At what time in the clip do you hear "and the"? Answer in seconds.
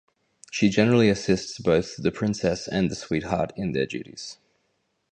2.67-2.95